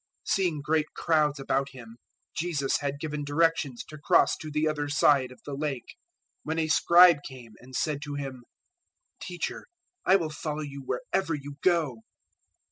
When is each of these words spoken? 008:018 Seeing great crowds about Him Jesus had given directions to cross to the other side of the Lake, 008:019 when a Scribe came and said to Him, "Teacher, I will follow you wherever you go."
008:018 0.27 0.33
Seeing 0.33 0.61
great 0.63 0.93
crowds 0.95 1.39
about 1.39 1.69
Him 1.73 1.97
Jesus 2.35 2.79
had 2.79 2.99
given 2.99 3.23
directions 3.23 3.83
to 3.83 3.99
cross 3.99 4.35
to 4.37 4.49
the 4.49 4.67
other 4.67 4.89
side 4.89 5.31
of 5.31 5.41
the 5.45 5.53
Lake, 5.53 5.95
008:019 6.39 6.41
when 6.45 6.57
a 6.57 6.67
Scribe 6.69 7.17
came 7.21 7.53
and 7.59 7.75
said 7.75 8.01
to 8.01 8.15
Him, 8.15 8.43
"Teacher, 9.19 9.67
I 10.03 10.15
will 10.15 10.31
follow 10.31 10.61
you 10.63 10.81
wherever 10.83 11.35
you 11.35 11.57
go." 11.61 12.01